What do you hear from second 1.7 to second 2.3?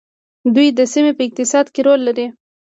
کې رول لري.